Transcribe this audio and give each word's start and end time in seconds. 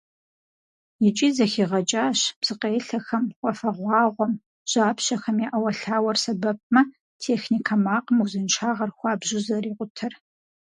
ИкӀи 1.07 1.29
зэхигъэкӀащ 1.35 2.19
псыкъелъэхэм, 2.39 3.25
уафэгъуагъуэм, 3.43 4.33
жьапщэхэм 4.69 5.37
я 5.47 5.49
Ӏэуэлъауэр 5.53 6.17
сэбэпмэ, 6.23 6.81
техникэ 7.21 7.75
макъым 7.85 8.17
узыншагъэр 8.23 8.91
хуабжьу 8.97 9.43
зэрикъутэр. 9.45 10.13